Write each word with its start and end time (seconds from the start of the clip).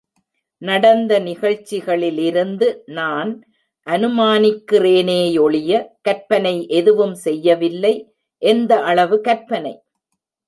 நடந்த 0.61 1.19
நிகழ்ச்சிகளிலிருந்து 1.19 2.67
இதை 2.69 2.83
நான் 2.85 3.31
அனுமானிக்கிறேனேயொழிய 3.87 5.71
கற்பனை 6.01 6.67
எதுவும் 6.67 7.15
செய்யவில்லை. 7.15 7.93
எந்த 8.41 8.81
அளவு 8.83 9.21
கற்பனை? 9.21 9.73